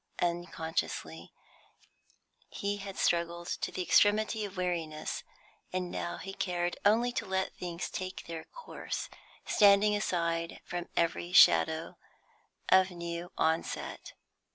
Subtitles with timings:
[0.19, 1.31] Unconsciously,
[2.49, 5.23] he had struggled to the extremity of weariness,
[5.71, 9.09] and now he cared only to let things take their course,
[9.45, 11.99] standing aside from every shadow
[12.69, 14.13] of new onset.